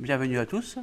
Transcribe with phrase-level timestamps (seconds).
[0.00, 0.78] Bienvenue à tous.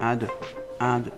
[0.00, 0.26] Un, deux.
[0.80, 1.10] Un, deux.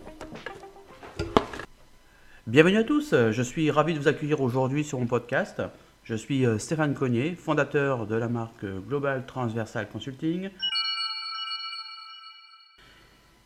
[2.47, 5.61] Bienvenue à tous, je suis ravi de vous accueillir aujourd'hui sur mon podcast.
[6.05, 10.51] Je suis euh, Stéphane Cognier, fondateur de la marque Global Transversal Consulting.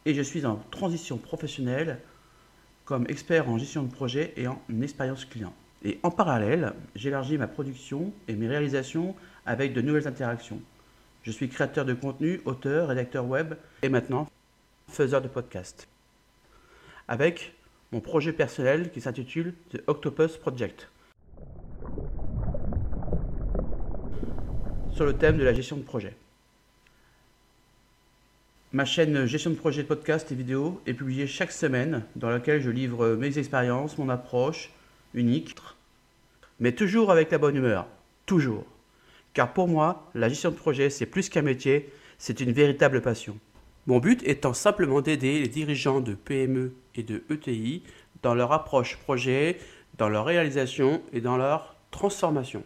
[0.05, 2.03] Et je suis en transition professionnelle
[2.85, 5.55] comme expert en gestion de projet et en expérience client.
[5.85, 10.61] Et en parallèle, j'élargis ma production et mes réalisations avec de nouvelles interactions.
[11.23, 14.27] Je suis créateur de contenu, auteur, rédacteur web et maintenant
[14.89, 15.87] faiseur de podcast.
[17.07, 17.55] Avec
[17.93, 20.89] mon projet personnel qui s'intitule The Octopus Project.
[24.93, 26.17] Sur le thème de la gestion de projet.
[28.73, 32.71] Ma chaîne Gestion de projet podcast et vidéo est publiée chaque semaine dans laquelle je
[32.71, 34.71] livre mes expériences, mon approche
[35.15, 35.57] unique,
[36.61, 37.87] mais toujours avec la bonne humeur,
[38.27, 38.65] toujours.
[39.33, 43.39] Car pour moi, la gestion de projet, c'est plus qu'un métier, c'est une véritable passion.
[43.87, 47.83] Mon but étant simplement d'aider les dirigeants de PME et de ETI
[48.23, 49.59] dans leur approche projet,
[49.99, 52.65] dans leur réalisation et dans leur transformation.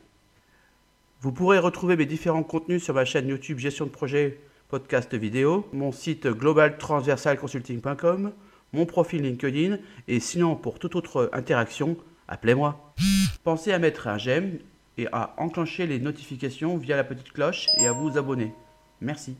[1.20, 5.66] Vous pourrez retrouver mes différents contenus sur ma chaîne YouTube Gestion de projet, podcast vidéo,
[5.72, 8.32] mon site globaltransversalconsulting.com,
[8.72, 11.96] mon profil LinkedIn et sinon pour toute autre interaction,
[12.28, 12.94] appelez-moi.
[13.42, 14.58] Pensez à mettre un j'aime
[14.96, 18.54] et à enclencher les notifications via la petite cloche et à vous abonner.
[19.00, 19.36] Merci.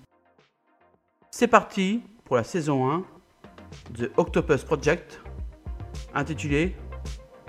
[1.31, 3.05] C'est parti pour la saison 1
[3.91, 5.21] de Octopus Project,
[6.15, 6.75] intitulée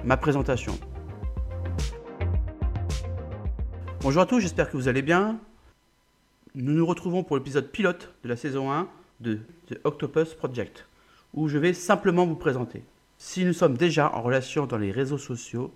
[0.03, 0.77] Ma présentation.
[4.01, 5.39] Bonjour à tous, j'espère que vous allez bien.
[6.55, 8.87] Nous nous retrouvons pour l'épisode pilote de la saison 1
[9.19, 10.87] de The Octopus Project,
[11.33, 12.83] où je vais simplement vous présenter.
[13.21, 15.73] Si nous sommes déjà en relation dans les réseaux sociaux,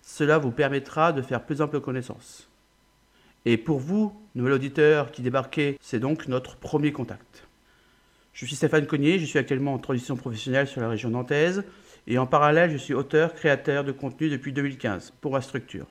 [0.00, 2.48] cela vous permettra de faire plus ample connaissance.
[3.44, 7.46] Et pour vous, nouvel auditeur qui débarquez, c'est donc notre premier contact.
[8.32, 11.64] Je suis Stéphane Cognier, je suis actuellement en transition professionnelle sur la région nantaise
[12.06, 15.86] et en parallèle, je suis auteur, créateur de contenu depuis 2015 pour ma structure.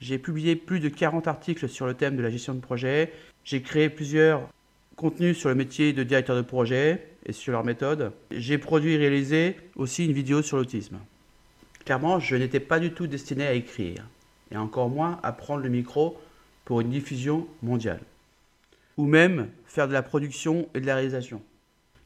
[0.00, 3.12] J'ai publié plus de 40 articles sur le thème de la gestion de projet.
[3.44, 4.48] J'ai créé plusieurs
[4.96, 8.12] contenus sur le métier de directeur de projet et sur leur méthode.
[8.30, 10.98] J'ai produit et réalisé aussi une vidéo sur l'autisme.
[11.84, 14.04] Clairement, je n'étais pas du tout destiné à écrire,
[14.50, 16.18] et encore moins à prendre le micro
[16.64, 18.00] pour une diffusion mondiale,
[18.96, 21.40] ou même faire de la production et de la réalisation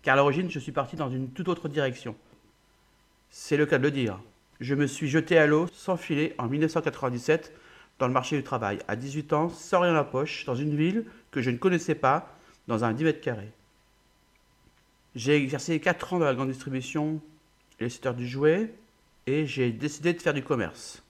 [0.03, 2.15] car à l'origine, je suis parti dans une toute autre direction.
[3.31, 4.19] C'est le cas de le dire.
[4.61, 7.53] Je me suis jeté à l'eau sans filet en 1997
[7.99, 10.75] dans le marché du travail, à 18 ans, sans rien à la poche, dans une
[10.75, 12.35] ville que je ne connaissais pas,
[12.69, 13.53] dans un 10 mètres carrés.
[15.15, 17.21] J'ai exercé 4 ans dans la grande distribution
[17.79, 18.73] et le secteur du jouet,
[19.27, 21.03] et j'ai décidé de faire du commerce.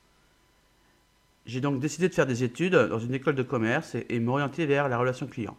[1.47, 4.67] J'ai donc décidé de faire des études dans une école de commerce et, et m'orienter
[4.67, 5.57] vers la relation client.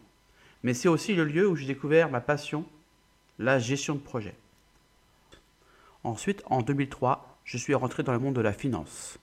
[0.63, 2.65] Mais c'est aussi le lieu où j'ai découvert ma passion
[3.39, 4.35] la gestion de projet.
[6.03, 9.19] Ensuite, en 2003, je suis rentré dans le monde de la finance.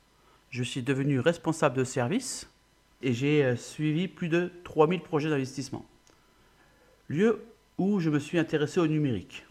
[0.51, 2.49] Je suis devenu responsable de service
[3.03, 5.85] et j'ai euh, suivi plus de 3000 projets d'investissement.
[7.09, 7.43] Lieu
[7.79, 9.45] où je me suis intéressé au numérique.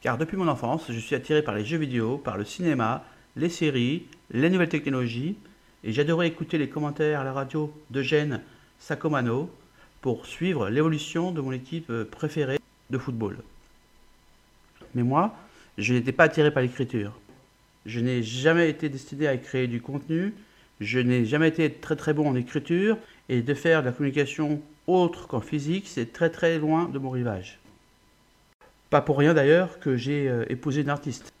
[0.00, 3.04] Car depuis mon enfance, je suis attiré par les jeux vidéo, par le cinéma,
[3.36, 5.36] les séries, les nouvelles technologies,
[5.82, 8.40] et j'adorais écouter les commentaires à la radio d'Eugène
[8.78, 9.50] Sacomano
[10.00, 12.58] pour suivre l'évolution de mon équipe euh, préférée
[12.88, 13.36] de football.
[14.94, 15.36] Mais moi,
[15.76, 17.12] je n'étais pas attiré par l'écriture.
[17.84, 20.32] Je n'ai jamais été destiné à créer du contenu.
[20.80, 22.96] Je n'ai jamais été très très bon en écriture.
[23.28, 27.10] Et de faire de la communication autre qu'en physique, c'est très très loin de mon
[27.10, 27.58] rivage.
[28.90, 31.32] Pas pour rien d'ailleurs que j'ai euh, épousé une artiste.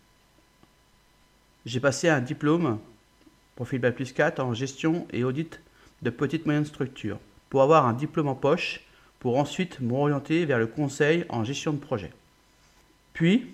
[1.66, 2.78] J'ai passé un diplôme,
[3.56, 5.60] profil Bac plus 4, en gestion et audit
[6.02, 7.18] de petites moyennes structures,
[7.50, 8.80] pour avoir un diplôme en poche,
[9.20, 12.10] pour ensuite m'orienter vers le conseil en gestion de projet.
[13.14, 13.46] Puis,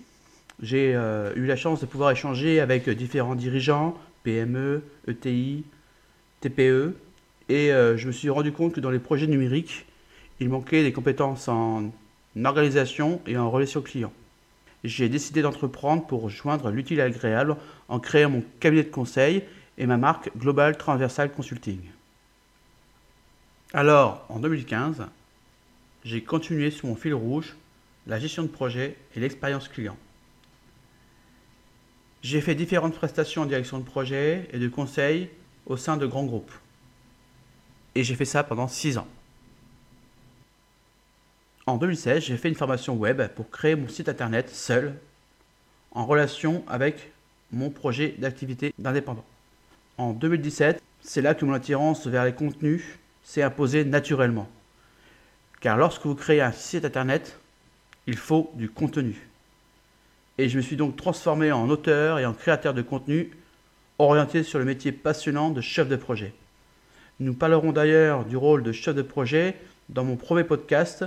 [0.63, 5.65] j'ai euh, eu la chance de pouvoir échanger avec différents dirigeants, PME, ETI,
[6.41, 6.95] TPE,
[7.51, 9.85] et euh, je me suis rendu compte que dans les projets numériques,
[10.39, 11.91] il manquait des compétences en
[12.45, 14.13] organisation et en relation client.
[14.85, 17.57] J'ai décidé d'entreprendre pour joindre l'utile à l'agréable
[17.89, 19.43] en créant mon cabinet de conseil
[19.79, 21.81] et ma marque Global Transversal Consulting.
[23.73, 25.07] Alors, en 2015,
[26.05, 27.57] j'ai continué sur mon fil rouge
[28.07, 29.97] la gestion de projet et l'expérience client.
[32.23, 35.31] J'ai fait différentes prestations en direction de projet et de conseil
[35.67, 36.53] au sein de grands groupes.
[37.95, 39.09] Et j'ai fait ça pendant 6 ans.
[41.67, 44.95] En 2016, j'ai fait une formation web pour créer mon site internet seul,
[45.93, 47.13] en relation avec
[47.53, 49.25] mon projet d'activité d'indépendant.
[49.99, 52.83] En 2017, c'est là que mon attirance vers les contenus
[53.23, 54.49] s'est imposée naturellement.
[55.61, 57.39] Car lorsque vous créez un site internet,
[58.07, 59.29] il faut du contenu.
[60.39, 63.31] Et je me suis donc transformé en auteur et en créateur de contenu
[63.99, 66.33] orienté sur le métier passionnant de chef de projet.
[67.21, 69.55] Nous parlerons d'ailleurs du rôle de chef de projet
[69.91, 71.05] dans mon premier podcast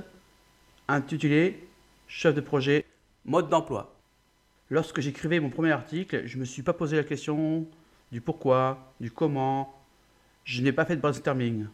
[0.87, 1.67] intitulé
[2.07, 2.85] Chef de projet,
[3.25, 3.95] mode d'emploi.
[4.69, 7.65] Lorsque j'écrivais mon premier article, je ne me suis pas posé la question
[8.11, 9.73] du pourquoi, du comment.
[10.43, 11.65] Je n'ai pas fait de brainstorming.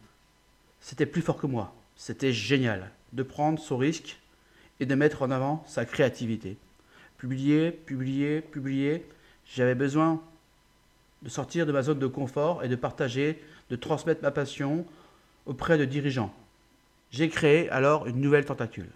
[0.80, 1.74] C'était plus fort que moi.
[1.94, 4.18] C'était génial de prendre son risque
[4.80, 6.56] et de mettre en avant sa créativité.
[7.18, 9.04] Publier, publier, publier.
[9.44, 10.22] J'avais besoin
[11.20, 13.38] de sortir de ma zone de confort et de partager,
[13.70, 14.84] de transmettre ma passion
[15.46, 16.34] auprès de dirigeants.
[17.10, 18.90] J'ai créé alors une nouvelle tentacule.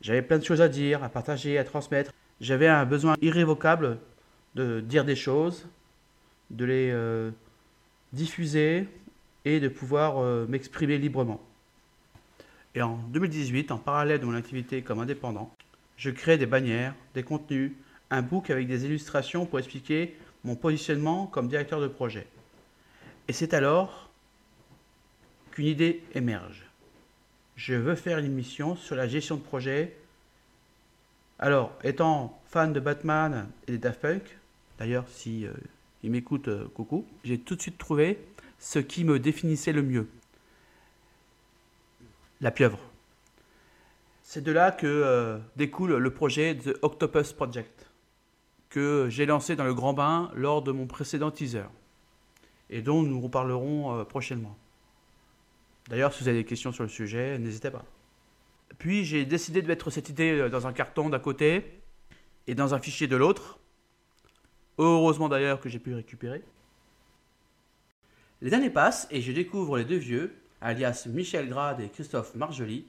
[0.00, 2.12] J'avais plein de choses à dire, à partager, à transmettre.
[2.40, 3.98] J'avais un besoin irrévocable
[4.54, 5.66] de dire des choses,
[6.50, 7.30] de les euh,
[8.12, 8.86] diffuser
[9.44, 11.40] et de pouvoir euh, m'exprimer librement.
[12.74, 15.54] Et en 2018, en parallèle de mon activité comme indépendant,
[15.96, 17.72] je crée des bannières, des contenus,
[18.10, 22.26] un book avec des illustrations pour expliquer mon positionnement comme directeur de projet.
[23.28, 24.10] Et c'est alors
[25.50, 26.64] qu'une idée émerge.
[27.56, 29.96] Je veux faire une émission sur la gestion de projet.
[31.38, 34.38] Alors, étant fan de Batman et des Daft Punk,
[34.78, 35.52] d'ailleurs, si euh,
[36.02, 38.18] il m'écoute, euh, coucou, j'ai tout de suite trouvé
[38.58, 40.08] ce qui me définissait le mieux.
[42.40, 42.78] La pieuvre.
[44.22, 47.86] C'est de là que euh, découle le projet The Octopus Project,
[48.70, 51.66] que j'ai lancé dans le grand bain lors de mon précédent teaser,
[52.70, 54.56] et dont nous reparlerons euh, prochainement.
[55.88, 57.84] D'ailleurs, si vous avez des questions sur le sujet, n'hésitez pas.
[58.78, 61.80] Puis j'ai décidé de mettre cette idée dans un carton d'un côté
[62.46, 63.58] et dans un fichier de l'autre,
[64.78, 66.42] Heureusement d'ailleurs que j'ai pu récupérer.
[68.40, 72.86] Les années passent et je découvre les deux vieux, alias Michel Grade et Christophe Marjoli,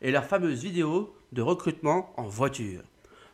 [0.00, 2.82] et leur fameuse vidéo de recrutement en voiture.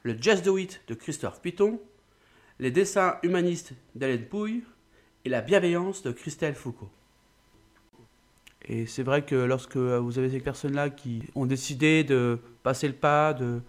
[0.03, 1.81] Le Just Do It de Christophe Piton,
[2.59, 4.65] les dessins humanistes d'Hélène Pouille
[5.25, 6.91] et la bienveillance de Christelle Foucault.
[8.67, 12.95] Et c'est vrai que lorsque vous avez ces personnes-là qui ont décidé de passer le
[12.95, 13.61] pas, de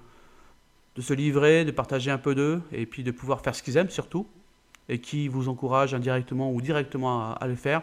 [0.96, 3.78] de se livrer, de partager un peu d'eux, et puis de pouvoir faire ce qu'ils
[3.78, 4.26] aiment surtout,
[4.88, 7.82] et qui vous encouragent indirectement ou directement à, le faire.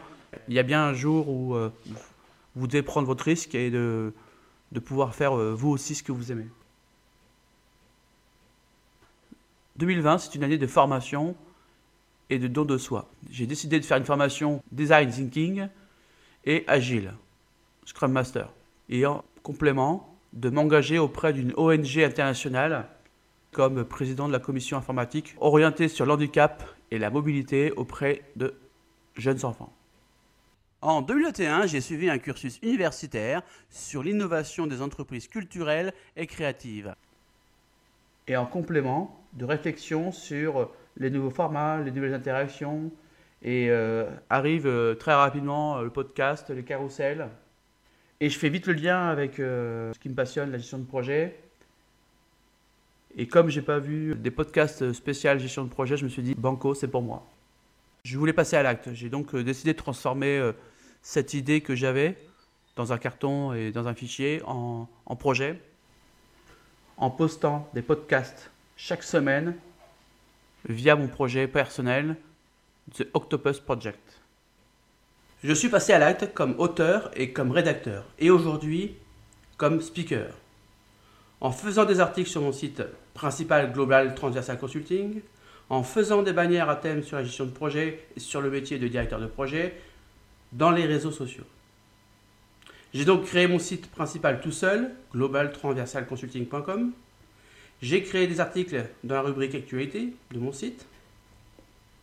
[0.48, 1.70] Il y a bien un jour où euh,
[2.56, 4.14] vous devez prendre votre risque et de,
[4.70, 6.46] de pouvoir faire euh, vous aussi ce que vous aimez.
[9.76, 11.34] 2020, c'est une année de formation
[12.32, 13.10] et de don de soi.
[13.30, 15.68] J'ai décidé de faire une formation Design Thinking
[16.46, 17.12] et Agile,
[17.84, 18.50] Scrum Master.
[18.88, 22.88] Et en complément, de m'engager auprès d'une ONG internationale
[23.50, 28.54] comme président de la commission informatique orientée sur l'handicap et la mobilité auprès de
[29.14, 29.70] jeunes enfants.
[30.80, 36.94] En 2021, j'ai suivi un cursus universitaire sur l'innovation des entreprises culturelles et créatives.
[38.26, 42.90] Et en complément, de réflexion sur les nouveaux formats, les nouvelles interactions,
[43.42, 47.28] et euh, arrive euh, très rapidement euh, le podcast, les carousels.
[48.20, 51.36] Et je fais vite le lien avec ce qui me passionne, la gestion de projet,
[53.16, 56.36] et comme j'ai pas vu des podcasts spéciaux gestion de projet, je me suis dit
[56.36, 57.26] Banco, c'est pour moi.
[58.04, 58.94] Je voulais passer à l'acte.
[58.94, 60.52] J'ai donc décidé de transformer
[61.02, 62.16] cette idée que j'avais
[62.76, 65.60] dans un carton et dans un fichier en projet,
[66.96, 69.56] en postant des podcasts chaque semaine
[70.68, 72.16] via mon projet personnel
[72.96, 74.20] The Octopus Project.
[75.44, 78.94] Je suis passé à l'acte comme auteur et comme rédacteur, et aujourd'hui
[79.56, 80.32] comme speaker
[81.42, 85.20] en faisant des articles sur mon site principal Global Transversal Consulting,
[85.70, 88.78] en faisant des bannières à thème sur la gestion de projet et sur le métier
[88.78, 89.74] de directeur de projet
[90.52, 91.44] dans les réseaux sociaux.
[92.94, 96.92] J'ai donc créé mon site principal tout seul, globaltransversalconsulting.com.
[97.82, 100.86] J'ai créé des articles dans la rubrique actualité de mon site.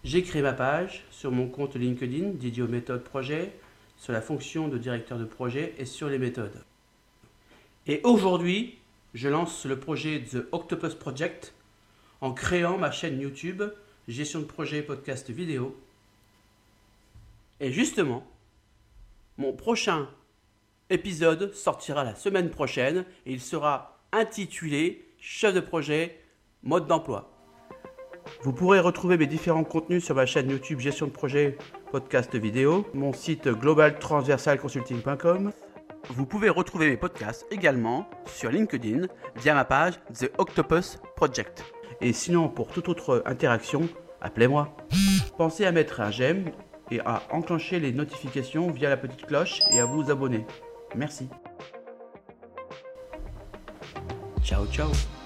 [0.03, 3.53] J'ai créé ma page sur mon compte LinkedIn dédié aux méthodes projet,
[3.95, 6.65] sur la fonction de directeur de projet et sur les méthodes.
[7.87, 8.77] Et aujourd'hui,
[9.13, 11.53] je lance le projet The Octopus Project
[12.19, 13.63] en créant ma chaîne YouTube
[14.09, 15.79] Gestion de projet podcast vidéo.
[17.61, 18.27] Et justement,
[19.37, 20.09] mon prochain
[20.89, 26.19] épisode sortira la semaine prochaine et il sera intitulé Chef de projet,
[26.63, 27.31] mode d'emploi.
[28.43, 31.57] Vous pourrez retrouver mes différents contenus sur ma chaîne YouTube Gestion de projet
[31.91, 35.51] podcast vidéo, mon site globaltransversalconsulting.com
[36.11, 41.63] vous pouvez retrouver mes podcasts également sur LinkedIn via ma page The Octopus Project.
[42.01, 43.87] Et sinon, pour toute autre interaction,
[44.21, 44.75] appelez-moi.
[45.37, 46.51] Pensez à mettre un j'aime
[46.89, 50.45] et à enclencher les notifications via la petite cloche et à vous abonner.
[50.95, 51.29] Merci.
[54.49, 55.18] Ciao ciao